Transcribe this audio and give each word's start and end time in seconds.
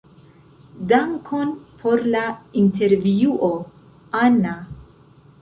Dankon 0.91 1.51
por 1.81 2.01
la 2.15 2.23
intervjuo, 2.63 3.53
Ana. 4.25 4.57